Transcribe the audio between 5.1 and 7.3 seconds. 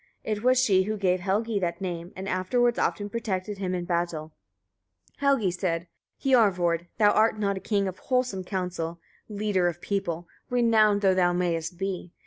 Helgi said: 10. Hiorvard! thou